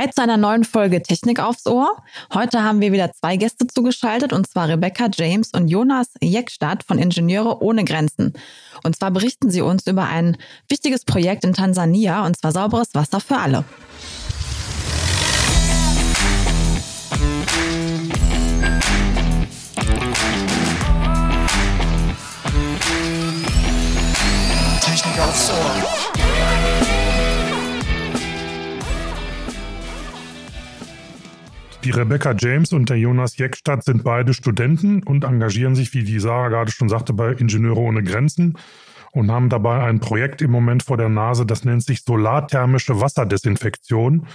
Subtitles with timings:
[0.00, 2.02] Hi zu einer neuen Folge Technik aufs Ohr.
[2.32, 6.98] Heute haben wir wieder zwei Gäste zugeschaltet, und zwar Rebecca James und Jonas Jeckstadt von
[6.98, 8.32] Ingenieure ohne Grenzen.
[8.82, 10.38] Und zwar berichten sie uns über ein
[10.70, 13.62] wichtiges Projekt in Tansania, und zwar sauberes Wasser für alle.
[24.80, 26.09] Technik aufs Ohr.
[31.82, 36.20] Die Rebecca James und der Jonas Jeckstadt sind beide Studenten und engagieren sich, wie die
[36.20, 38.58] Sarah gerade schon sagte, bei Ingenieure ohne Grenzen
[39.12, 44.26] und haben dabei ein Projekt im Moment vor der Nase, das nennt sich solarthermische Wasserdesinfektion.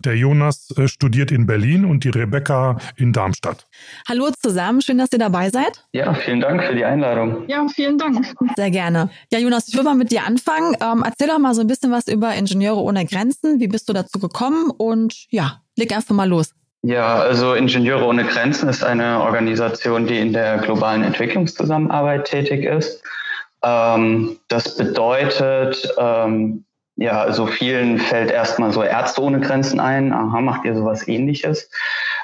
[0.00, 3.68] Der Jonas äh, studiert in Berlin und die Rebecca in Darmstadt.
[4.08, 5.84] Hallo zusammen, schön, dass ihr dabei seid.
[5.92, 7.44] Ja, vielen Dank für die Einladung.
[7.46, 8.26] Ja, vielen Dank.
[8.56, 9.10] Sehr gerne.
[9.30, 10.74] Ja, Jonas, ich will mal mit dir anfangen.
[10.80, 13.60] Ähm, erzähl doch mal so ein bisschen was über Ingenieure ohne Grenzen.
[13.60, 14.70] Wie bist du dazu gekommen?
[14.70, 16.54] Und ja, leg einfach mal los.
[16.84, 23.02] Ja, also Ingenieure ohne Grenzen ist eine Organisation, die in der globalen Entwicklungszusammenarbeit tätig ist.
[23.62, 26.64] Ähm, das bedeutet, ähm,
[26.96, 30.12] ja, so vielen fällt erstmal so Ärzte ohne Grenzen ein.
[30.12, 31.70] Aha, macht ihr sowas ähnliches?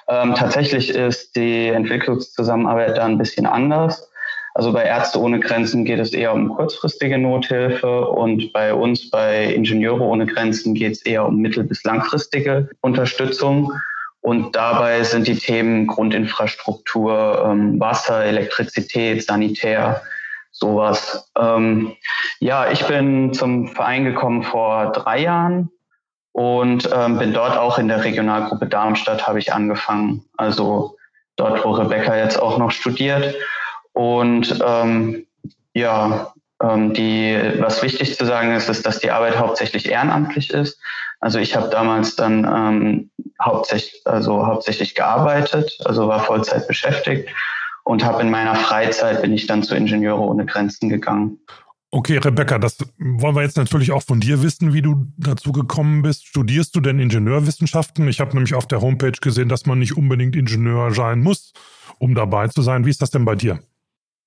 [0.09, 4.11] Ähm, tatsächlich ist die Entwicklungszusammenarbeit da ein bisschen anders.
[4.55, 9.45] Also bei Ärzte ohne Grenzen geht es eher um kurzfristige Nothilfe und bei uns bei
[9.55, 13.73] Ingenieure ohne Grenzen geht es eher um mittel- bis langfristige Unterstützung.
[14.21, 20.03] Und dabei sind die Themen Grundinfrastruktur, ähm, Wasser, Elektrizität, Sanitär,
[20.51, 21.31] sowas.
[21.39, 21.95] Ähm,
[22.41, 25.71] ja, ich bin zum Verein gekommen vor drei Jahren
[26.33, 30.25] und ähm, bin dort auch in der Regionalgruppe Darmstadt habe ich angefangen.
[30.37, 30.97] Also
[31.37, 33.35] dort, wo Rebecca jetzt auch noch studiert.
[33.93, 35.27] Und ähm,
[35.75, 40.81] ja, die, was wichtig zu sagen ist, ist, dass die Arbeit hauptsächlich ehrenamtlich ist.
[41.21, 47.29] Also ich habe damals dann ähm, hauptsächlich, also hauptsächlich gearbeitet, also war Vollzeit beschäftigt
[47.85, 51.39] und habe in meiner Freizeit bin ich dann zu Ingenieure ohne Grenzen gegangen.
[51.91, 56.03] Okay, Rebecca, das wollen wir jetzt natürlich auch von dir wissen, wie du dazu gekommen
[56.03, 56.27] bist.
[56.27, 58.07] Studierst du denn Ingenieurwissenschaften?
[58.09, 61.55] Ich habe nämlich auf der Homepage gesehen, dass man nicht unbedingt Ingenieur sein muss,
[61.99, 62.85] um dabei zu sein.
[62.85, 63.61] Wie ist das denn bei dir?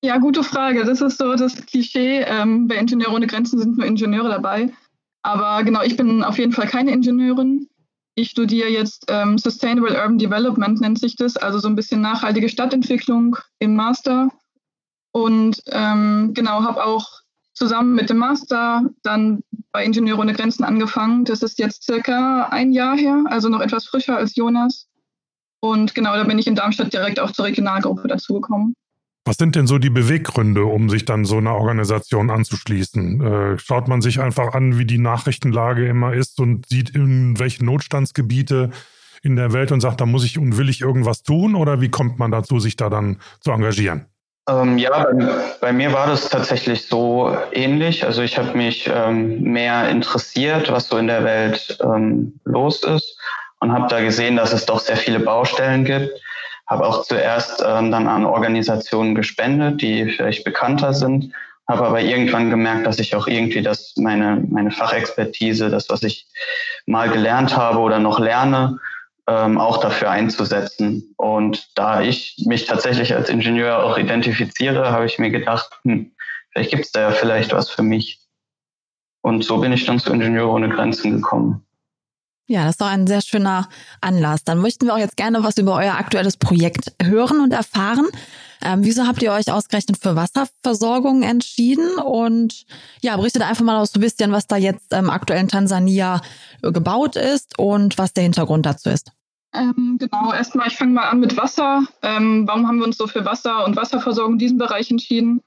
[0.03, 0.83] Ja, gute Frage.
[0.83, 2.21] Das ist so das Klischee.
[2.21, 4.73] Ähm, bei Ingenieure ohne Grenzen sind nur Ingenieure dabei.
[5.21, 7.69] Aber genau, ich bin auf jeden Fall keine Ingenieurin.
[8.15, 12.49] Ich studiere jetzt ähm, Sustainable Urban Development, nennt sich das, also so ein bisschen nachhaltige
[12.49, 14.29] Stadtentwicklung im Master.
[15.11, 17.21] Und ähm, genau, habe auch
[17.53, 21.25] zusammen mit dem Master dann bei Ingenieure ohne Grenzen angefangen.
[21.25, 24.87] Das ist jetzt circa ein Jahr her, also noch etwas frischer als Jonas.
[25.59, 28.73] Und genau, da bin ich in Darmstadt direkt auch zur Regionalgruppe dazugekommen.
[29.23, 33.21] Was sind denn so die Beweggründe, um sich dann so einer Organisation anzuschließen?
[33.21, 37.63] Äh, schaut man sich einfach an, wie die Nachrichtenlage immer ist und sieht, in welche
[37.63, 38.71] Notstandsgebiete
[39.21, 41.53] in der Welt und sagt, da muss ich und will ich irgendwas tun?
[41.53, 44.07] Oder wie kommt man dazu, sich da dann zu engagieren?
[44.49, 45.27] Ähm, ja, bei,
[45.61, 48.03] bei, mir war das tatsächlich so ähnlich.
[48.03, 53.19] Also ich habe mich ähm, mehr interessiert, was so in der Welt ähm, los ist
[53.59, 56.09] und habe da gesehen, dass es doch sehr viele Baustellen gibt
[56.71, 61.33] habe auch zuerst ähm, dann an Organisationen gespendet, die vielleicht bekannter sind,
[61.67, 66.27] habe aber irgendwann gemerkt, dass ich auch irgendwie das meine meine Fachexpertise, das was ich
[66.85, 68.79] mal gelernt habe oder noch lerne,
[69.27, 71.13] ähm, auch dafür einzusetzen.
[71.17, 76.13] Und da ich mich tatsächlich als Ingenieur auch identifiziere, habe ich mir gedacht, hm,
[76.51, 78.21] vielleicht gibt es da ja vielleicht was für mich.
[79.21, 81.65] Und so bin ich dann zu Ingenieure ohne Grenzen gekommen.
[82.51, 83.69] Ja, das ist doch ein sehr schöner
[84.01, 84.43] Anlass.
[84.43, 88.07] Dann möchten wir auch jetzt gerne was über euer aktuelles Projekt hören und erfahren.
[88.61, 91.95] Ähm, wieso habt ihr euch ausgerechnet für Wasserversorgung entschieden?
[91.95, 92.65] Und
[93.01, 96.19] ja, berichtet einfach mal aus so ein bisschen, was da jetzt ähm, aktuell in Tansania
[96.61, 99.13] äh, gebaut ist und was der Hintergrund dazu ist.
[99.53, 101.83] Ähm, genau, erstmal, ich fange mal an mit Wasser.
[102.01, 105.41] Ähm, warum haben wir uns so für Wasser und Wasserversorgung in diesem Bereich entschieden?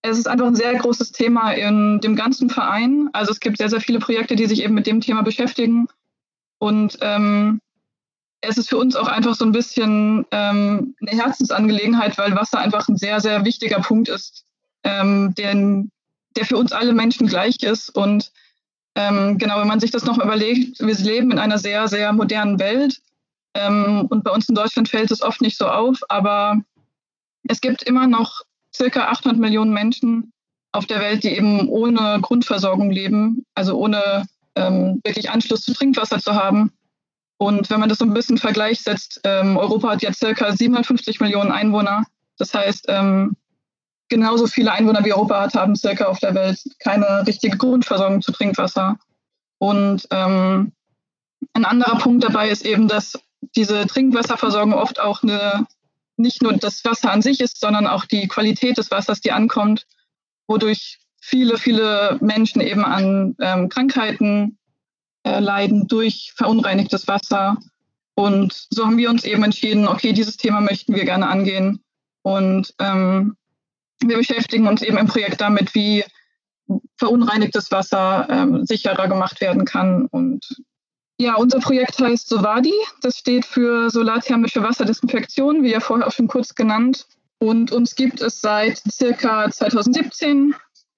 [0.00, 3.10] Es ist einfach ein sehr großes Thema in dem ganzen Verein.
[3.12, 5.88] Also es gibt sehr, sehr viele Projekte, die sich eben mit dem Thema beschäftigen.
[6.58, 7.60] Und ähm,
[8.40, 12.88] es ist für uns auch einfach so ein bisschen ähm, eine Herzensangelegenheit, weil Wasser einfach
[12.88, 14.44] ein sehr, sehr wichtiger Punkt ist,
[14.84, 15.90] ähm, den,
[16.36, 17.90] der für uns alle Menschen gleich ist.
[17.90, 18.32] Und
[18.94, 22.58] ähm, genau, wenn man sich das noch überlegt, wir leben in einer sehr, sehr modernen
[22.58, 23.00] Welt.
[23.54, 26.60] Ähm, und bei uns in Deutschland fällt es oft nicht so auf, aber
[27.48, 28.42] es gibt immer noch
[28.74, 30.32] circa 800 Millionen Menschen
[30.72, 34.26] auf der Welt, die eben ohne Grundversorgung leben, also ohne
[34.56, 36.72] ähm, wirklich Anschluss zu Trinkwasser zu haben.
[37.38, 41.20] Und wenn man das so ein bisschen Vergleich setzt, ähm, Europa hat ja circa 750
[41.20, 42.04] Millionen Einwohner.
[42.38, 43.36] Das heißt, ähm,
[44.08, 48.32] genauso viele Einwohner wie Europa hat, haben circa auf der Welt keine richtige Grundversorgung zu
[48.32, 48.98] Trinkwasser.
[49.58, 50.72] Und ähm,
[51.52, 53.18] Ein anderer Punkt dabei ist eben, dass
[53.56, 55.66] diese Trinkwasserversorgung oft auch eine,
[56.16, 59.86] nicht nur das Wasser an sich ist, sondern auch die Qualität des Wassers, die ankommt,
[60.46, 64.58] wodurch viele, viele Menschen eben an ähm, Krankheiten
[65.24, 67.56] äh, leiden durch verunreinigtes Wasser.
[68.14, 71.82] Und so haben wir uns eben entschieden, okay, dieses Thema möchten wir gerne angehen.
[72.22, 73.36] Und ähm,
[74.00, 76.04] wir beschäftigen uns eben im Projekt damit, wie
[76.96, 80.06] verunreinigtes Wasser ähm, sicherer gemacht werden kann.
[80.06, 80.46] Und
[81.18, 82.74] ja, unser Projekt heißt Sovadi.
[83.02, 87.06] Das steht für solarthermische Wasserdesinfektion, wie ja vorher auch schon kurz genannt.
[87.38, 90.54] Und uns gibt es seit circa 2017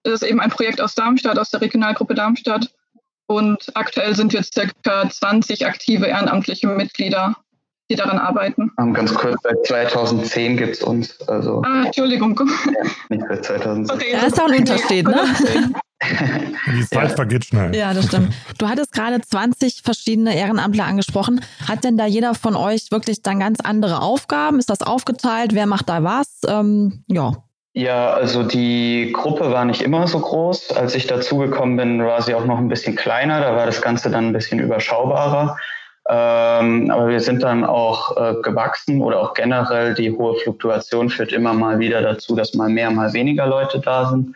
[0.08, 2.70] das ist eben ein Projekt aus Darmstadt, aus der Regionalgruppe Darmstadt.
[3.26, 7.36] Und aktuell sind wir circa 20 aktive ehrenamtliche Mitglieder,
[7.90, 8.70] die daran arbeiten.
[8.78, 11.20] Um, ganz kurz, seit 2010 gibt es uns.
[11.28, 12.40] Also ah, Entschuldigung.
[13.10, 13.96] Nicht seit 2010.
[13.96, 15.20] Okay, da ist auch ein Unterschied, ne?
[16.00, 17.14] Die Zeit ja.
[17.16, 17.74] vergeht schnell.
[17.74, 18.32] Ja, das stimmt.
[18.56, 21.40] Du hattest gerade 20 verschiedene Ehrenamtler angesprochen.
[21.66, 24.58] Hat denn da jeder von euch wirklich dann ganz andere Aufgaben?
[24.58, 25.54] Ist das aufgeteilt?
[25.54, 26.40] Wer macht da was?
[26.46, 27.42] Ähm, ja.
[27.78, 30.72] Ja, also die Gruppe war nicht immer so groß.
[30.72, 33.40] Als ich dazugekommen bin, war sie auch noch ein bisschen kleiner.
[33.40, 35.56] Da war das Ganze dann ein bisschen überschaubarer.
[36.08, 41.32] Ähm, aber wir sind dann auch äh, gewachsen oder auch generell die hohe Fluktuation führt
[41.32, 44.34] immer mal wieder dazu, dass mal mehr, mal weniger Leute da sind.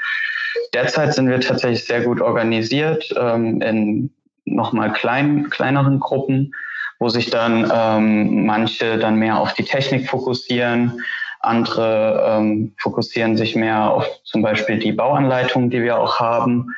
[0.72, 4.10] Derzeit sind wir tatsächlich sehr gut organisiert ähm, in
[4.44, 6.54] nochmal klein, kleineren Gruppen,
[7.00, 11.02] wo sich dann ähm, manche dann mehr auf die Technik fokussieren,
[11.42, 16.74] andere ähm, fokussieren sich mehr auf zum Beispiel die Bauanleitungen, die wir auch haben.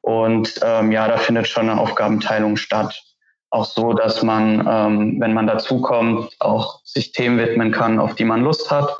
[0.00, 3.02] Und ähm, ja, da findet schon eine Aufgabenteilung statt.
[3.50, 8.24] Auch so, dass man, ähm, wenn man dazukommt, auch sich Themen widmen kann, auf die
[8.24, 8.96] man Lust hat.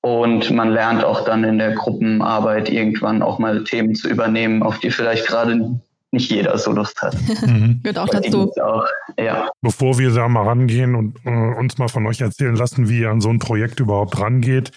[0.00, 4.78] Und man lernt auch dann in der Gruppenarbeit irgendwann auch mal Themen zu übernehmen, auf
[4.78, 5.80] die vielleicht gerade
[6.14, 7.14] nicht jeder so Lust hat.
[7.46, 7.80] Mhm.
[7.82, 8.50] Gehört auch dazu.
[8.62, 8.86] Auch,
[9.18, 9.50] ja.
[9.60, 13.10] Bevor wir da mal rangehen und äh, uns mal von euch erzählen lassen, wie ihr
[13.10, 14.72] an so ein Projekt überhaupt rangeht,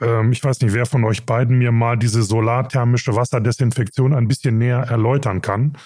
[0.00, 4.58] ähm, ich weiß nicht, wer von euch beiden mir mal diese solarthermische Wasserdesinfektion ein bisschen
[4.58, 5.76] näher erläutern kann.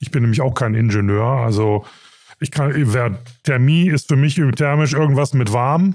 [0.00, 1.84] Ich bin nämlich auch kein Ingenieur, also
[2.40, 5.94] ich kann, wer, Thermie ist für mich thermisch irgendwas mit warm,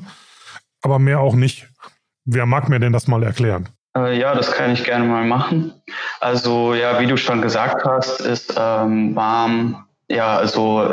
[0.82, 1.68] aber mehr auch nicht.
[2.24, 3.68] Wer mag mir denn das mal erklären?
[3.98, 5.74] Äh, ja, das kann ich gerne mal machen.
[6.20, 10.84] Also ja, wie du schon gesagt hast, ist ähm, warm, ja, also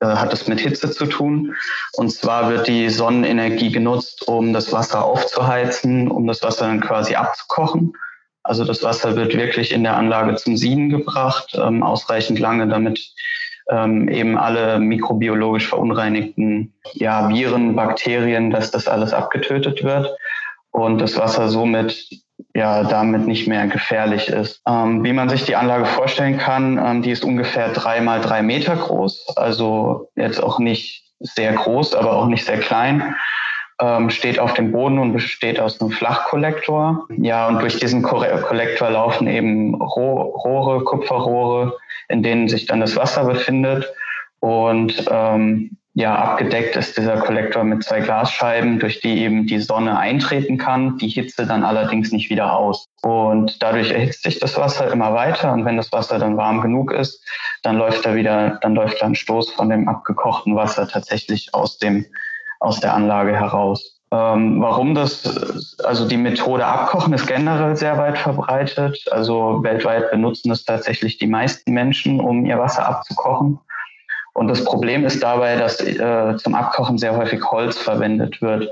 [0.00, 1.54] äh, hat es mit Hitze zu tun.
[1.94, 7.14] Und zwar wird die Sonnenenergie genutzt, um das Wasser aufzuheizen, um das Wasser dann quasi
[7.14, 7.92] abzukochen.
[8.42, 13.00] Also das Wasser wird wirklich in der Anlage zum Sieden gebracht, ähm, ausreichend lange, damit
[13.68, 20.08] ähm, eben alle mikrobiologisch verunreinigten ja, Viren, Bakterien, dass das alles abgetötet wird
[20.70, 22.08] und das Wasser somit
[22.54, 24.62] ja damit nicht mehr gefährlich ist.
[24.66, 28.42] Ähm, wie man sich die Anlage vorstellen kann, ähm, die ist ungefähr drei mal drei
[28.42, 33.14] Meter groß, also jetzt auch nicht sehr groß, aber auch nicht sehr klein.
[33.78, 37.06] Ähm, steht auf dem Boden und besteht aus einem Flachkollektor.
[37.18, 41.76] Ja, und durch diesen Kollektor laufen eben Rohre, Kupferrohre,
[42.08, 43.86] in denen sich dann das Wasser befindet.
[44.40, 49.98] Und ähm, ja, abgedeckt ist dieser Kollektor mit zwei Glasscheiben, durch die eben die Sonne
[49.98, 52.86] eintreten kann, die Hitze dann allerdings nicht wieder aus.
[53.00, 56.92] Und dadurch erhitzt sich das Wasser immer weiter und wenn das Wasser dann warm genug
[56.92, 57.24] ist,
[57.62, 61.78] dann läuft da wieder, dann läuft da ein Stoß von dem abgekochten Wasser tatsächlich aus
[61.78, 62.04] dem,
[62.60, 63.98] aus der Anlage heraus.
[64.12, 69.02] Ähm, warum das, also die Methode Abkochen ist generell sehr weit verbreitet.
[69.12, 73.60] Also weltweit benutzen es tatsächlich die meisten Menschen, um ihr Wasser abzukochen.
[74.36, 78.68] Und das Problem ist dabei, dass äh, zum Abkochen sehr häufig Holz verwendet wird.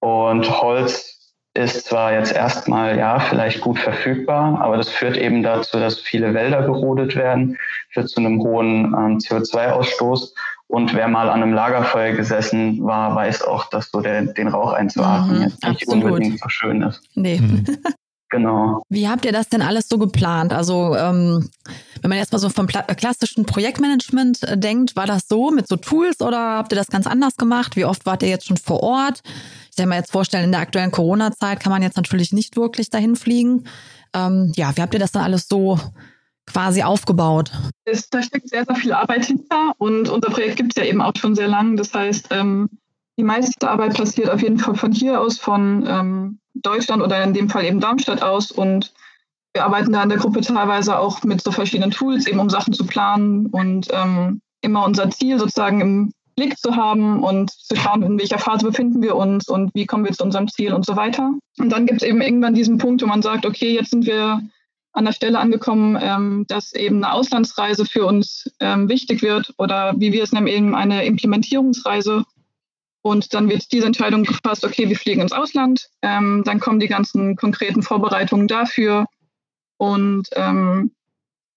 [0.00, 5.78] Und Holz ist zwar jetzt erstmal ja vielleicht gut verfügbar, aber das führt eben dazu,
[5.78, 7.56] dass viele Wälder gerodet werden,
[7.92, 10.34] führt zu einem hohen ähm, CO2-Ausstoß.
[10.66, 14.74] Und wer mal an einem Lagerfeuer gesessen war, weiß auch, dass so der, den Rauch
[14.74, 16.04] einzuatmen Mhm, jetzt nicht absolut.
[16.04, 17.00] unbedingt so schön ist.
[17.14, 17.40] Nee.
[17.40, 17.64] Mhm.
[18.30, 18.82] Genau.
[18.88, 20.52] Wie habt ihr das denn alles so geplant?
[20.52, 21.48] Also, ähm,
[22.02, 25.68] wenn man jetzt mal so vom pla- klassischen Projektmanagement äh, denkt, war das so mit
[25.68, 27.76] so Tools oder habt ihr das ganz anders gemacht?
[27.76, 29.20] Wie oft wart ihr jetzt schon vor Ort?
[29.70, 32.90] Ich kann mir jetzt vorstellen, in der aktuellen Corona-Zeit kann man jetzt natürlich nicht wirklich
[32.90, 33.64] dahin fliegen.
[34.14, 35.78] Ähm, ja, wie habt ihr das dann alles so
[36.46, 37.50] quasi aufgebaut?
[37.84, 41.00] ist, da steckt sehr, sehr viel Arbeit hinter und unser Projekt gibt es ja eben
[41.00, 41.76] auch schon sehr lang.
[41.76, 42.68] Das heißt, ähm,
[43.18, 47.34] die meiste Arbeit passiert auf jeden Fall von hier aus, von ähm, Deutschland oder in
[47.34, 48.92] dem Fall eben Darmstadt aus und
[49.52, 52.72] wir arbeiten da in der Gruppe teilweise auch mit so verschiedenen Tools, eben um Sachen
[52.72, 58.02] zu planen und ähm, immer unser Ziel sozusagen im Blick zu haben und zu schauen,
[58.02, 60.96] in welcher Phase befinden wir uns und wie kommen wir zu unserem Ziel und so
[60.96, 61.32] weiter.
[61.58, 64.42] Und dann gibt es eben irgendwann diesen Punkt, wo man sagt, okay, jetzt sind wir
[64.92, 69.94] an der Stelle angekommen, ähm, dass eben eine Auslandsreise für uns ähm, wichtig wird oder
[69.98, 72.24] wie wir es nennen, eben eine Implementierungsreise.
[73.06, 75.90] Und dann wird diese Entscheidung gefasst, okay, wir fliegen ins Ausland.
[76.00, 79.04] Ähm, dann kommen die ganzen konkreten Vorbereitungen dafür.
[79.76, 80.90] Und ähm,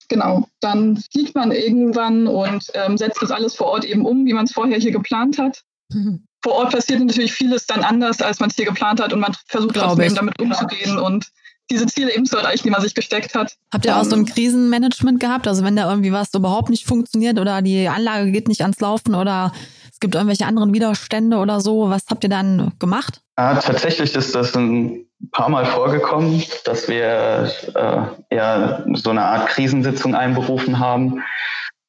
[0.09, 4.33] genau, dann fliegt man irgendwann und ähm, setzt das alles vor Ort eben um, wie
[4.33, 5.63] man es vorher hier geplant hat.
[5.93, 6.25] Mhm.
[6.43, 9.33] Vor Ort passiert natürlich vieles dann anders, als man es hier geplant hat und man
[9.47, 11.27] versucht trotzdem eben damit umzugehen und
[11.71, 13.55] diese Ziele eben zu erreichen, die man sich gesteckt hat.
[13.71, 15.47] Habt ihr auch so ein ähm, Krisenmanagement gehabt?
[15.47, 19.15] Also wenn da irgendwie was überhaupt nicht funktioniert oder die Anlage geht nicht ans Laufen
[19.15, 19.53] oder
[19.97, 23.21] es gibt irgendwelche anderen Widerstände oder so, was habt ihr dann gemacht?
[23.35, 29.49] Ah, tatsächlich ist das ein paar Mal vorgekommen, dass wir äh, ja so eine Art
[29.49, 31.23] Krisensitzung einberufen haben.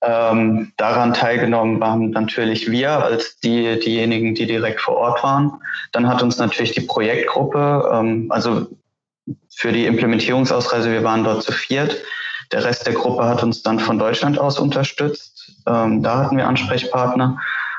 [0.00, 5.61] Ähm, daran teilgenommen waren natürlich wir als die, diejenigen, die direkt vor Ort waren.
[5.93, 8.69] Dann hat uns natürlich die Projektgruppe, ähm, also
[9.55, 11.95] für die Implementierungsausreise, wir waren dort zu viert.
[12.53, 15.53] Der Rest der Gruppe hat uns dann von Deutschland aus unterstützt.
[15.67, 17.38] Ähm, da hatten wir Ansprechpartner.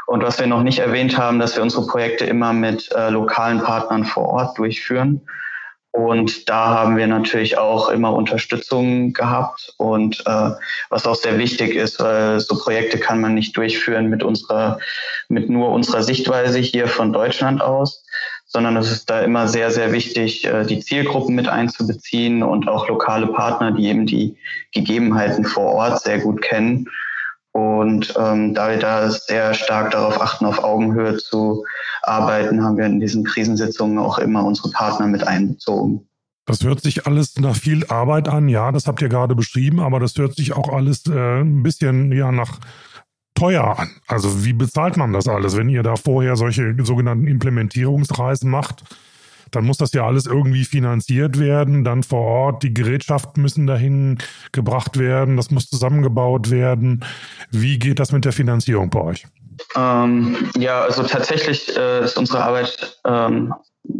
[0.09, 3.61] Und was wir noch nicht erwähnt haben, dass wir unsere Projekte immer mit äh, lokalen
[3.61, 5.21] Partnern vor Ort durchführen.
[5.91, 10.49] Und da haben wir natürlich auch immer Unterstützung gehabt und äh,
[10.89, 14.79] was auch sehr wichtig ist, weil so Projekte kann man nicht durchführen mit unserer,
[15.27, 18.03] mit nur unserer Sichtweise hier von Deutschland aus,
[18.47, 22.87] sondern es ist da immer sehr, sehr wichtig, äh, die Zielgruppen mit einzubeziehen und auch
[22.87, 24.35] lokale Partner, die eben die
[24.73, 26.87] Gegebenheiten vor Ort sehr gut kennen.
[27.59, 31.65] Und ähm, da wir da sehr stark darauf achten, auf Augenhöhe zu
[32.01, 36.07] arbeiten, haben wir in diesen Krisensitzungen auch immer unsere Partner mit einbezogen.
[36.45, 39.99] Das hört sich alles nach viel Arbeit an, ja, das habt ihr gerade beschrieben, aber
[39.99, 42.59] das hört sich auch alles äh, ein bisschen ja nach
[43.35, 43.89] teuer an.
[44.07, 48.83] Also wie bezahlt man das alles, wenn ihr da vorher solche sogenannten Implementierungsreisen macht?
[49.51, 54.17] Dann muss das ja alles irgendwie finanziert werden, dann vor Ort, die Gerätschaften müssen dahin
[54.51, 57.03] gebracht werden, das muss zusammengebaut werden.
[57.51, 59.25] Wie geht das mit der Finanzierung bei euch?
[59.75, 63.53] Ähm, ja, also tatsächlich äh, ist unsere Arbeit ähm,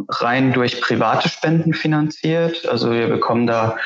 [0.08, 2.66] rein durch private Spenden finanziert.
[2.66, 3.76] Also wir bekommen da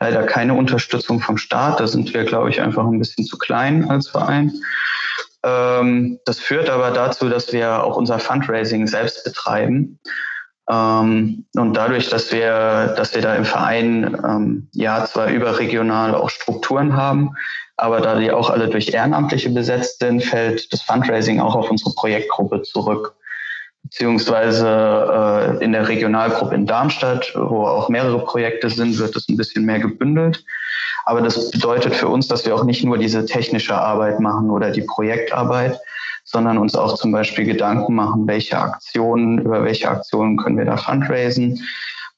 [0.00, 1.80] leider keine Unterstützung vom Staat.
[1.80, 4.52] Da sind wir, glaube ich, einfach ein bisschen zu klein als Verein.
[5.42, 9.98] Ähm, das führt aber dazu, dass wir auch unser Fundraising selbst betreiben.
[10.70, 16.30] Ähm, und dadurch, dass wir, dass wir da im Verein ähm, ja zwar überregional auch
[16.30, 17.34] Strukturen haben,
[17.76, 21.92] aber da die auch alle durch Ehrenamtliche besetzt sind, fällt das Fundraising auch auf unsere
[21.94, 23.14] Projektgruppe zurück.
[23.82, 29.36] Beziehungsweise äh, in der Regionalgruppe in Darmstadt, wo auch mehrere Projekte sind, wird das ein
[29.36, 30.44] bisschen mehr gebündelt.
[31.04, 34.70] Aber das bedeutet für uns, dass wir auch nicht nur diese technische Arbeit machen oder
[34.70, 35.78] die Projektarbeit,
[36.24, 40.76] sondern uns auch zum Beispiel Gedanken machen, welche Aktionen, über welche Aktionen können wir da
[40.76, 41.62] fundraisen.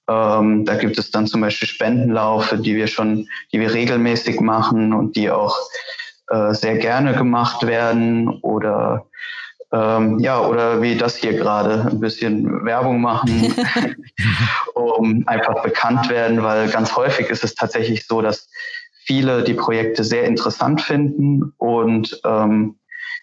[0.09, 4.93] Ähm, da gibt es dann zum Beispiel Spendenlaufe, die wir schon, die wir regelmäßig machen
[4.93, 5.59] und die auch
[6.29, 9.07] äh, sehr gerne gemacht werden oder
[9.73, 13.53] ähm, ja, oder wie das hier gerade ein bisschen Werbung machen,
[14.75, 18.49] um einfach bekannt werden, weil ganz häufig ist es tatsächlich so, dass
[19.05, 22.77] viele die Projekte sehr interessant finden und ähm,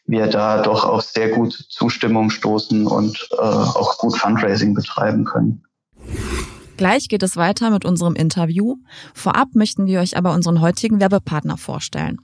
[0.06, 5.64] wir da doch auf sehr gute Zustimmung stoßen und äh, auch gut Fundraising betreiben können.
[6.76, 8.76] Gleich geht es weiter mit unserem Interview.
[9.14, 12.18] Vorab möchten wir euch aber unseren heutigen Werbepartner vorstellen.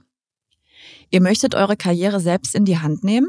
[1.10, 3.28] Ihr möchtet eure Karriere selbst in die Hand nehmen?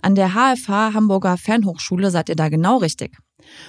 [0.00, 3.16] An der HFH Hamburger Fernhochschule seid ihr da genau richtig.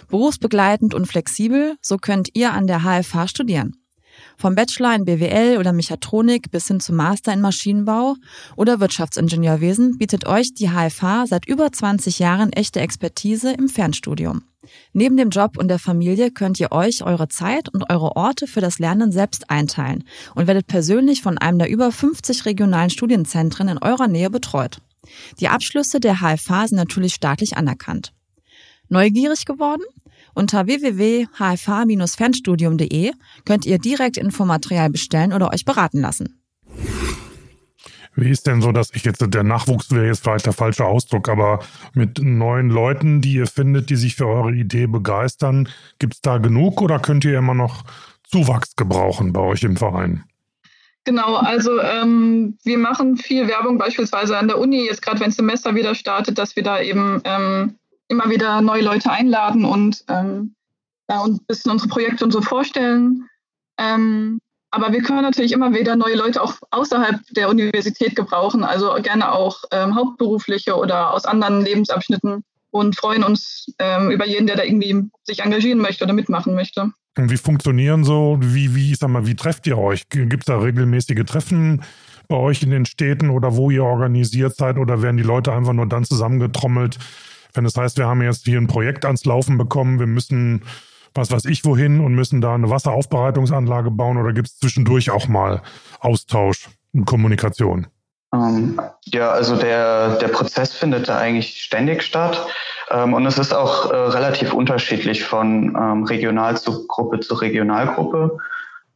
[0.08, 3.83] Berufsbegleitend und flexibel, so könnt ihr an der HFH studieren.
[4.38, 8.16] Vom Bachelor in BWL oder Mechatronik bis hin zum Master in Maschinenbau
[8.56, 14.44] oder Wirtschaftsingenieurwesen bietet euch die HFH seit über 20 Jahren echte Expertise im Fernstudium.
[14.94, 18.62] Neben dem Job und der Familie könnt ihr euch eure Zeit und eure Orte für
[18.62, 20.04] das Lernen selbst einteilen
[20.36, 24.80] und werdet persönlich von einem der über 50 regionalen Studienzentren in eurer Nähe betreut.
[25.40, 28.14] Die Abschlüsse der HFH sind natürlich staatlich anerkannt.
[28.90, 29.84] Neugierig geworden?
[30.34, 33.12] Unter www.hfh-fernstudium.de
[33.46, 36.40] könnt ihr direkt Infomaterial bestellen oder euch beraten lassen.
[38.16, 41.30] Wie ist denn so, dass ich jetzt, der Nachwuchs wäre jetzt vielleicht der falsche Ausdruck,
[41.30, 41.60] aber
[41.94, 46.38] mit neuen Leuten, die ihr findet, die sich für eure Idee begeistern, gibt es da
[46.38, 47.84] genug oder könnt ihr immer noch
[48.24, 50.26] Zuwachs gebrauchen bei euch im Verein?
[51.06, 55.36] Genau, also ähm, wir machen viel Werbung beispielsweise an der Uni, jetzt gerade wenn das
[55.36, 57.76] Semester wieder startet, dass wir da eben ähm,
[58.14, 60.56] immer wieder neue Leute einladen und, ähm,
[61.10, 63.28] ja, ein bisschen unsere Projekte und so vorstellen.
[63.78, 64.40] Ähm,
[64.72, 69.32] aber wir können natürlich immer wieder neue Leute auch außerhalb der Universität gebrauchen, also gerne
[69.32, 72.44] auch ähm, hauptberufliche oder aus anderen Lebensabschnitten.
[72.72, 76.92] und freuen uns ähm, über jeden, der da irgendwie sich engagieren möchte oder mitmachen möchte.
[77.16, 80.10] Und wie funktionieren so, wie, wie, sag mal, wie trefft ihr euch?
[80.10, 81.84] Gibt es da regelmäßige Treffen
[82.28, 85.74] bei euch in den Städten oder wo ihr organisiert seid oder werden die Leute einfach
[85.74, 86.98] nur dann zusammengetrommelt,
[87.54, 90.64] wenn das heißt, wir haben jetzt hier ein Projekt ans Laufen bekommen, wir müssen
[91.16, 95.28] was weiß ich wohin und müssen da eine Wasseraufbereitungsanlage bauen oder gibt es zwischendurch auch
[95.28, 95.62] mal
[96.00, 97.88] Austausch und Kommunikation?
[98.34, 102.48] Ähm, ja, also der, der Prozess findet da eigentlich ständig statt.
[102.90, 108.38] Ähm, und es ist auch äh, relativ unterschiedlich von ähm, Regionalgruppe zu Regionalgruppe.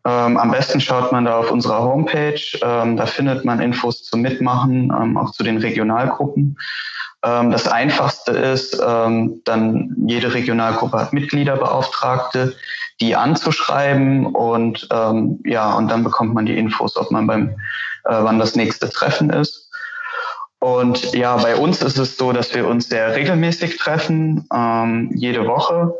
[0.05, 2.41] Ähm, am besten schaut man da auf unserer Homepage.
[2.63, 6.57] Ähm, da findet man Infos zum Mitmachen, ähm, auch zu den Regionalgruppen.
[7.21, 12.55] Das Einfachste ist, dann jede Regionalgruppe hat Mitgliederbeauftragte,
[13.01, 14.87] die anzuschreiben und
[15.43, 17.49] ja, und dann bekommt man die Infos, ob man beim,
[18.05, 19.69] äh, wann das nächste Treffen ist.
[20.59, 25.45] Und ja, bei uns ist es so, dass wir uns sehr regelmäßig treffen, ähm, jede
[25.45, 25.93] Woche.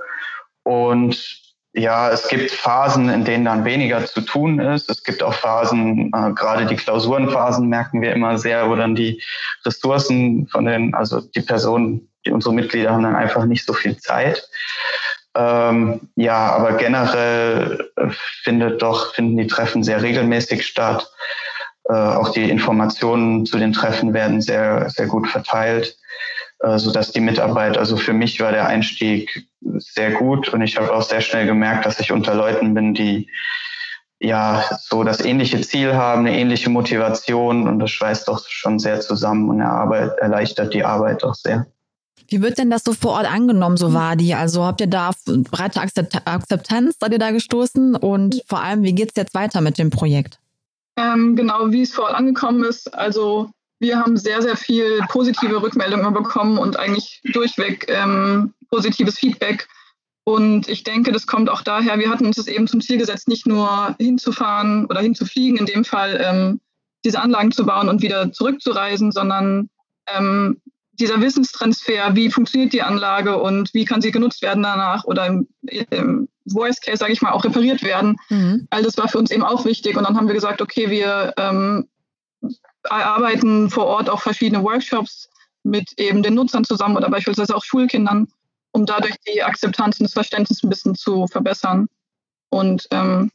[0.63, 4.89] Und ja, es gibt Phasen, in denen dann weniger zu tun ist.
[4.89, 9.21] Es gibt auch Phasen, äh, gerade die Klausurenphasen merken wir immer sehr, wo dann die
[9.65, 13.97] Ressourcen von den, also die Personen, die unsere Mitglieder haben dann einfach nicht so viel
[13.97, 14.47] Zeit.
[15.35, 18.07] Ähm, ja, aber generell äh,
[18.43, 21.07] findet doch, finden die Treffen sehr regelmäßig statt.
[21.89, 25.95] Äh, auch die Informationen zu den Treffen werden sehr, sehr gut verteilt,
[26.59, 30.93] so dass die Mitarbeit, also für mich war der Einstieg sehr gut und ich habe
[30.93, 33.29] auch sehr schnell gemerkt, dass ich unter Leuten bin, die
[34.19, 39.01] ja so das ähnliche Ziel haben, eine ähnliche Motivation und das schweißt doch schon sehr
[39.01, 41.67] zusammen und Arbeit, erleichtert die Arbeit doch sehr.
[42.29, 44.33] Wie wird denn das so vor Ort angenommen, so war die?
[44.33, 49.13] Also habt ihr da breite Akzeptanz, seid ihr da gestoßen und vor allem, wie geht's
[49.15, 50.39] jetzt weiter mit dem Projekt?
[50.97, 52.93] Ähm, genau, wie es vor Ort angekommen ist.
[52.93, 59.67] Also wir haben sehr, sehr viel positive Rückmeldungen bekommen und eigentlich durchweg ähm, positives Feedback.
[60.23, 63.27] Und ich denke, das kommt auch daher, wir hatten uns das eben zum Ziel gesetzt,
[63.27, 66.59] nicht nur hinzufahren oder hinzufliegen, in dem Fall ähm,
[67.05, 69.69] diese Anlagen zu bauen und wieder zurückzureisen, sondern
[70.07, 70.59] ähm,
[70.99, 75.47] dieser Wissenstransfer, wie funktioniert die Anlage und wie kann sie genutzt werden danach oder im,
[75.91, 78.17] im Worst Case, sage ich mal, auch repariert werden.
[78.29, 78.67] Mhm.
[78.69, 79.95] All das war für uns eben auch wichtig.
[79.95, 81.87] Und dann haben wir gesagt, okay, wir ähm,
[82.89, 85.29] erarbeiten vor Ort auch verschiedene Workshops
[85.63, 88.27] mit eben den Nutzern zusammen oder beispielsweise auch Schulkindern,
[88.71, 91.87] um dadurch die Akzeptanz und das Verständnis ein bisschen zu verbessern.
[92.49, 93.31] Und ähm,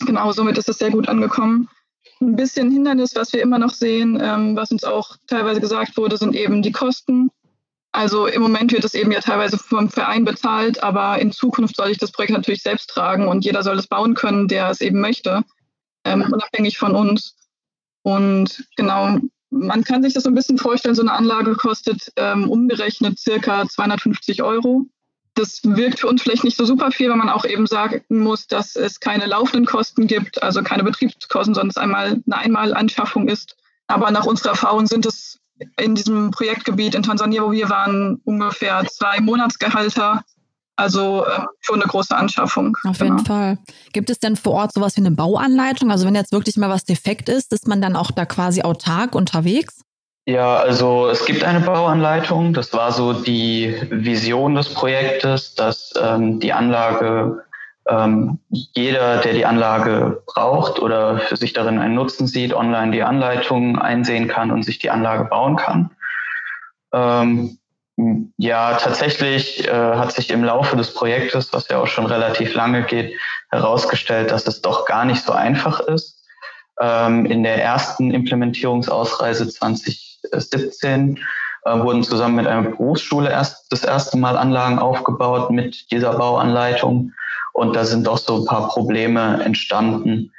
[0.00, 1.68] genau somit ist es sehr gut angekommen.
[2.20, 6.16] Ein bisschen Hindernis, was wir immer noch sehen, ähm, was uns auch teilweise gesagt wurde,
[6.16, 7.30] sind eben die Kosten.
[7.92, 11.90] Also im Moment wird es eben ja teilweise vom Verein bezahlt, aber in Zukunft soll
[11.90, 15.00] ich das Projekt natürlich selbst tragen und jeder soll es bauen können, der es eben
[15.00, 15.44] möchte,
[16.04, 17.36] ähm, unabhängig von uns.
[18.04, 22.50] Und genau, man kann sich das so ein bisschen vorstellen, so eine Anlage kostet ähm,
[22.50, 24.86] umgerechnet circa 250 Euro.
[25.32, 28.46] Das wirkt für uns vielleicht nicht so super viel, weil man auch eben sagen muss,
[28.46, 33.56] dass es keine laufenden Kosten gibt, also keine Betriebskosten, sondern es einmal eine Einmalanschaffung ist.
[33.86, 35.40] Aber nach unserer Erfahrung sind es
[35.78, 40.24] in diesem Projektgebiet in Tansania, wo wir waren, ungefähr zwei Monatsgehalter.
[40.76, 42.76] Also äh, schon eine große Anschaffung.
[42.84, 43.28] Auf jeden genau.
[43.28, 43.58] Fall.
[43.92, 45.90] Gibt es denn vor Ort sowas wie eine Bauanleitung?
[45.90, 49.14] Also wenn jetzt wirklich mal was defekt ist, ist man dann auch da quasi autark
[49.14, 49.82] unterwegs?
[50.26, 52.54] Ja, also es gibt eine Bauanleitung.
[52.54, 57.44] Das war so die Vision des Projektes, dass ähm, die Anlage
[57.88, 63.02] ähm, jeder, der die Anlage braucht oder für sich darin einen Nutzen sieht, online die
[63.02, 65.90] Anleitung einsehen kann und sich die Anlage bauen kann.
[66.92, 67.58] Ähm,
[67.96, 72.82] ja, tatsächlich äh, hat sich im Laufe des Projektes, was ja auch schon relativ lange
[72.82, 73.14] geht,
[73.50, 76.20] herausgestellt, dass es doch gar nicht so einfach ist.
[76.80, 81.20] Ähm, in der ersten Implementierungsausreise 2017
[81.64, 87.12] äh, wurden zusammen mit einer Berufsschule erst das erste Mal Anlagen aufgebaut mit dieser Bauanleitung.
[87.52, 90.32] Und da sind doch so ein paar Probleme entstanden.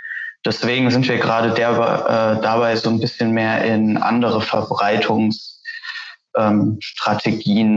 [0.43, 5.54] Deswegen sind wir gerade der, äh, dabei so ein bisschen mehr in andere Verbreitungsstrategien
[6.35, 6.79] ähm,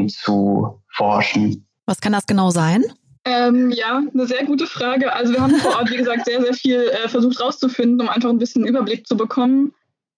[0.09, 1.67] zu forschen.
[1.87, 2.85] Was kann das genau sein?
[3.25, 5.13] Ähm, ja, eine sehr gute Frage.
[5.13, 8.31] Also wir haben vor Ort, wie gesagt, sehr, sehr viel äh, versucht rauszufinden, um einfach
[8.31, 9.73] ein bisschen Überblick zu bekommen.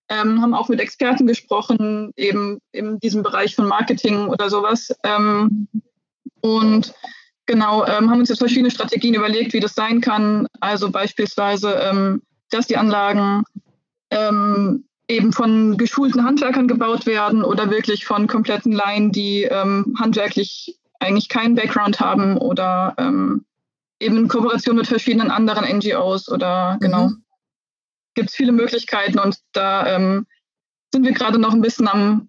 [0.09, 4.93] Ähm, haben auch mit Experten gesprochen, eben in diesem Bereich von Marketing oder sowas.
[5.05, 5.69] Ähm,
[6.41, 6.93] und
[7.51, 10.47] Genau, ähm, haben uns jetzt verschiedene Strategien überlegt, wie das sein kann.
[10.61, 13.43] Also beispielsweise, ähm, dass die Anlagen
[14.11, 20.79] ähm, eben von geschulten Handwerkern gebaut werden oder wirklich von kompletten Laien, die ähm, handwerklich
[20.99, 23.45] eigentlich keinen Background haben oder ähm,
[23.99, 27.09] eben in Kooperation mit verschiedenen anderen NGOs oder genau.
[27.09, 27.25] Mhm.
[28.15, 30.27] Gibt es viele Möglichkeiten und da ähm,
[30.93, 32.29] sind wir gerade noch ein bisschen am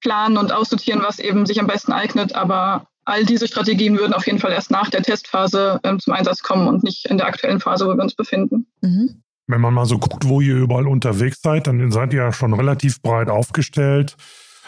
[0.00, 2.34] planen und aussortieren, was eben sich am besten eignet.
[2.34, 6.42] Aber all diese Strategien würden auf jeden Fall erst nach der Testphase ähm, zum Einsatz
[6.42, 8.66] kommen und nicht in der aktuellen Phase, wo wir uns befinden.
[8.80, 9.22] Mhm.
[9.48, 12.52] Wenn man mal so guckt, wo ihr überall unterwegs seid, dann seid ihr ja schon
[12.52, 14.16] relativ breit aufgestellt.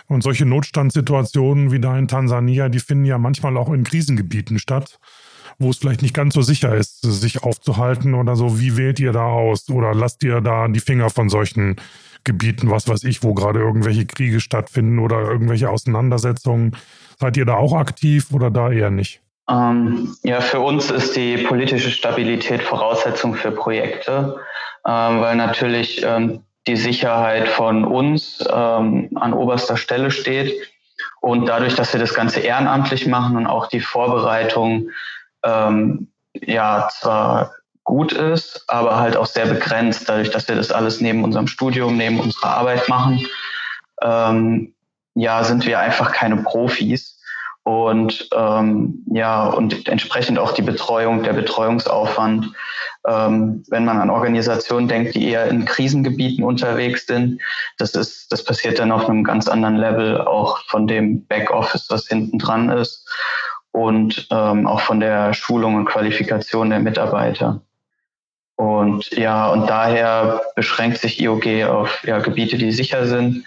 [0.09, 4.99] Und solche Notstandssituationen wie da in Tansania, die finden ja manchmal auch in Krisengebieten statt,
[5.59, 8.59] wo es vielleicht nicht ganz so sicher ist, sich aufzuhalten oder so.
[8.59, 9.69] Wie wählt ihr da aus?
[9.69, 11.77] Oder lasst ihr da die Finger von solchen
[12.25, 16.75] Gebieten, was weiß ich, wo gerade irgendwelche Kriege stattfinden oder irgendwelche Auseinandersetzungen?
[17.19, 19.21] Seid ihr da auch aktiv oder da eher nicht?
[19.51, 24.39] Ähm, ja, für uns ist die politische Stabilität Voraussetzung für Projekte,
[24.85, 30.55] weil natürlich ähm, die Sicherheit von uns ähm, an oberster Stelle steht.
[31.21, 34.91] Und dadurch, dass wir das Ganze ehrenamtlich machen und auch die Vorbereitung
[35.45, 37.53] ähm, ja zwar
[37.85, 41.97] gut ist, aber halt auch sehr begrenzt, dadurch, dass wir das alles neben unserem Studium,
[41.97, 43.27] neben unserer Arbeit machen,
[44.03, 44.75] ähm,
[45.15, 47.19] ja, sind wir einfach keine Profis.
[47.63, 52.53] Und ähm, ja, und entsprechend auch die Betreuung, der Betreuungsaufwand
[53.07, 57.41] ähm, wenn man an Organisationen denkt, die eher in Krisengebieten unterwegs sind.
[57.79, 62.07] Das ist, das passiert dann auf einem ganz anderen Level, auch von dem Backoffice, was
[62.07, 63.09] hinten dran ist
[63.73, 67.63] und ähm, auch von der Schulung und Qualifikation der Mitarbeiter.
[68.57, 73.45] Und ja, und daher beschränkt sich IOG auf ja, Gebiete, die sicher sind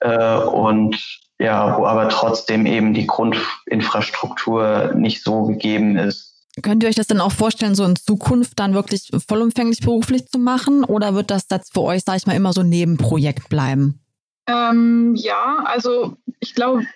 [0.00, 6.29] äh, und ja, wo aber trotzdem eben die Grundinfrastruktur nicht so gegeben ist,
[6.62, 10.38] Könnt ihr euch das denn auch vorstellen, so in Zukunft dann wirklich vollumfänglich beruflich zu
[10.38, 10.84] machen?
[10.84, 14.00] Oder wird das jetzt für euch, sag ich mal, immer so ein Nebenprojekt bleiben?
[14.46, 16.86] Ähm, ja, also ich glaube,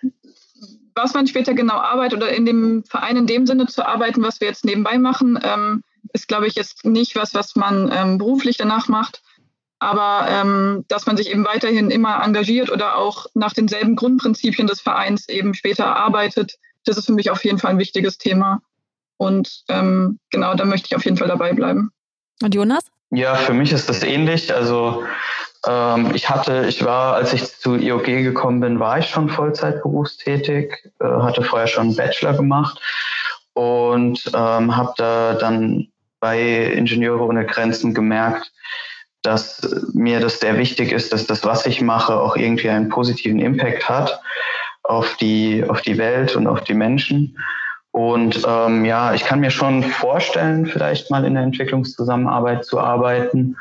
[0.94, 4.40] was man später genau arbeitet oder in dem Verein in dem Sinne zu arbeiten, was
[4.40, 8.56] wir jetzt nebenbei machen, ähm, ist, glaube ich, jetzt nicht was, was man ähm, beruflich
[8.56, 9.22] danach macht.
[9.80, 14.80] Aber ähm, dass man sich eben weiterhin immer engagiert oder auch nach denselben Grundprinzipien des
[14.80, 18.62] Vereins eben später arbeitet, das ist für mich auf jeden Fall ein wichtiges Thema.
[19.16, 21.90] Und ähm, genau, da möchte ich auf jeden Fall dabei bleiben.
[22.42, 22.84] Und Jonas?
[23.10, 24.52] Ja, für mich ist das ähnlich.
[24.52, 25.04] Also
[25.66, 29.82] ähm, ich hatte, ich war, als ich zu IOG gekommen bin, war ich schon Vollzeit
[29.82, 32.80] berufstätig, äh, hatte vorher schon einen Bachelor gemacht
[33.52, 35.88] und ähm, habe da dann
[36.20, 38.52] bei Ingenieure ohne Grenzen gemerkt,
[39.22, 43.40] dass mir das sehr wichtig ist, dass das, was ich mache, auch irgendwie einen positiven
[43.40, 44.20] Impact hat
[44.82, 47.38] auf die, auf die Welt und auf die Menschen.
[47.94, 53.56] Und ähm, ja, ich kann mir schon vorstellen, vielleicht mal in der Entwicklungszusammenarbeit zu arbeiten.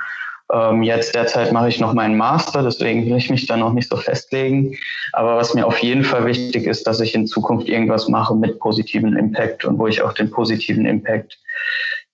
[0.51, 3.89] Ähm, jetzt derzeit mache ich noch meinen Master, deswegen will ich mich da noch nicht
[3.89, 4.75] so festlegen.
[5.11, 8.57] Aber was mir auf jeden Fall wichtig ist, dass ich in Zukunft irgendwas mache mit
[8.57, 11.37] positiven Impact und wo ich auch den positiven Impact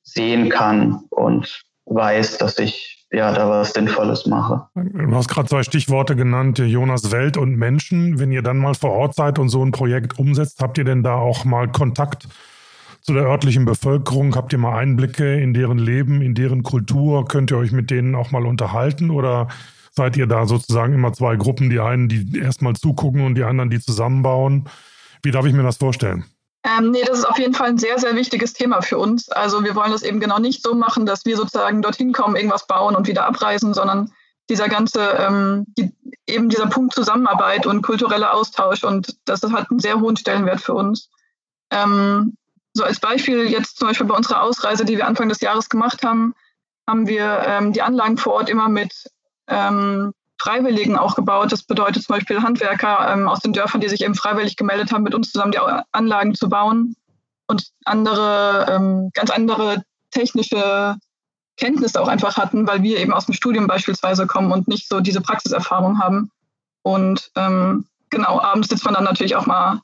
[0.04, 4.68] sehen kann und weiß, dass ich ja, da was Sinnvolles mache.
[4.76, 8.20] Du hast gerade zwei Stichworte genannt, Jonas Welt und Menschen.
[8.20, 11.02] Wenn ihr dann mal vor Ort seid und so ein Projekt umsetzt, habt ihr denn
[11.02, 12.28] da auch mal Kontakt
[13.02, 14.36] zu der örtlichen Bevölkerung?
[14.36, 17.26] Habt ihr mal Einblicke in deren Leben, in deren Kultur?
[17.26, 19.48] Könnt ihr euch mit denen auch mal unterhalten oder
[19.92, 23.72] seid ihr da sozusagen immer zwei Gruppen, die einen, die erstmal zugucken und die anderen,
[23.72, 24.66] die zusammenbauen?
[25.24, 26.26] Wie darf ich mir das vorstellen?
[26.64, 29.30] Ähm, nee, das ist auf jeden Fall ein sehr, sehr wichtiges Thema für uns.
[29.30, 32.68] Also wir wollen das eben genau nicht so machen, dass wir sozusagen dorthin kommen, irgendwas
[32.68, 34.12] bauen und wieder abreisen, sondern
[34.50, 35.94] dieser ganze, ähm, die,
[36.28, 40.74] eben dieser Punkt Zusammenarbeit und kultureller Austausch und das hat einen sehr hohen Stellenwert für
[40.74, 41.10] uns.
[41.72, 42.36] Ähm,
[42.74, 46.04] so als Beispiel jetzt zum Beispiel bei unserer Ausreise, die wir Anfang des Jahres gemacht
[46.04, 46.34] haben,
[46.88, 49.10] haben wir ähm, die Anlagen vor Ort immer mit
[49.48, 51.52] ähm, Freiwilligen auch gebaut.
[51.52, 55.04] Das bedeutet zum Beispiel Handwerker ähm, aus den Dörfern, die sich eben freiwillig gemeldet haben,
[55.04, 55.60] mit uns zusammen die
[55.92, 56.96] Anlagen zu bauen
[57.48, 60.96] und andere, ähm, ganz andere technische
[61.58, 65.02] Kenntnisse auch einfach hatten, weil wir eben aus dem Studium beispielsweise kommen und nicht so
[65.02, 66.32] diese Praxiserfahrung haben.
[66.84, 69.82] Und ähm, genau, abends sitzt man dann natürlich auch mal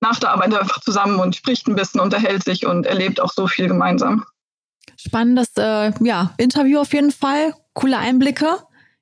[0.00, 3.46] nach der Arbeit einfach zusammen und spricht ein bisschen, unterhält sich und erlebt auch so
[3.46, 4.24] viel gemeinsam.
[4.96, 7.54] Spannendes äh, ja, Interview auf jeden Fall.
[7.74, 8.58] Coole Einblicke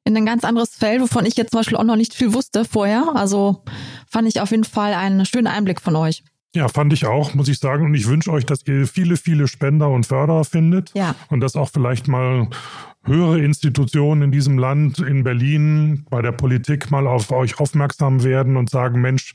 [0.06, 2.64] in ein ganz anderes Feld, wovon ich jetzt zum Beispiel auch noch nicht viel wusste
[2.64, 3.10] vorher.
[3.14, 3.64] Also
[4.08, 6.22] fand ich auf jeden Fall einen schönen Einblick von euch.
[6.54, 7.84] Ja, fand ich auch, muss ich sagen.
[7.84, 10.92] Und ich wünsche euch, dass ihr viele, viele Spender und Förderer findet.
[10.94, 11.16] Ja.
[11.28, 12.48] Und dass auch vielleicht mal
[13.04, 18.56] höhere Institutionen in diesem Land, in Berlin, bei der Politik mal auf euch aufmerksam werden
[18.56, 19.34] und sagen, Mensch,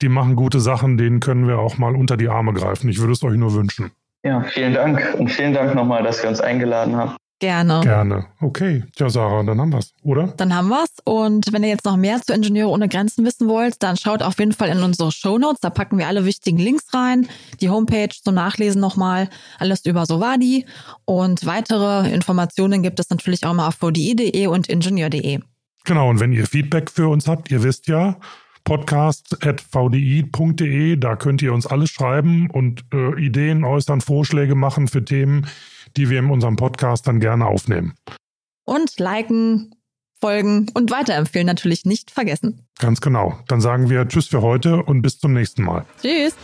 [0.00, 2.88] die machen gute Sachen, denen können wir auch mal unter die Arme greifen.
[2.88, 3.90] Ich würde es euch nur wünschen.
[4.24, 5.16] Ja, vielen Dank.
[5.18, 7.18] Und vielen Dank nochmal, dass ihr uns eingeladen habt.
[7.40, 7.80] Gerne.
[7.82, 8.26] Gerne.
[8.40, 8.82] Okay.
[8.96, 10.34] Tja, Sarah, dann haben wir's, oder?
[10.36, 10.90] Dann haben wir's.
[11.04, 14.38] Und wenn ihr jetzt noch mehr zu Ingenieure ohne Grenzen wissen wollt, dann schaut auf
[14.40, 15.60] jeden Fall in unsere Show Notes.
[15.60, 17.28] Da packen wir alle wichtigen Links rein.
[17.60, 19.28] Die Homepage zum Nachlesen nochmal.
[19.60, 20.66] Alles über Sovadi.
[21.04, 25.38] Und weitere Informationen gibt es natürlich auch mal auf vdi.de und ingenieur.de.
[25.84, 26.10] Genau.
[26.10, 28.18] Und wenn ihr Feedback für uns habt, ihr wisst ja,
[28.64, 30.96] podcast.vdi.de.
[30.96, 35.46] Da könnt ihr uns alles schreiben und äh, Ideen äußern, Vorschläge machen für Themen,
[35.98, 37.94] die wir in unserem Podcast dann gerne aufnehmen.
[38.64, 39.74] Und liken,
[40.20, 42.66] folgen und weiterempfehlen natürlich nicht vergessen.
[42.78, 43.38] Ganz genau.
[43.48, 45.84] Dann sagen wir Tschüss für heute und bis zum nächsten Mal.
[46.00, 46.34] Tschüss.